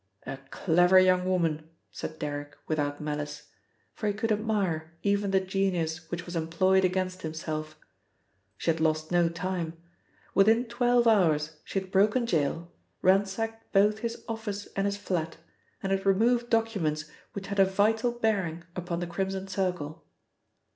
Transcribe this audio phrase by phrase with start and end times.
[0.25, 3.49] "A clever young woman!" said Derrick without malice,
[3.93, 7.77] for he could admire even the genius which was employed against himself.
[8.57, 9.77] She had lost no time.
[10.33, 12.71] Within twelve hours she had broken gaol,
[13.03, 15.37] ransacked both his office and his flat,
[15.83, 20.03] and had removed documents which had a vital bearing upon the Crimson Circle.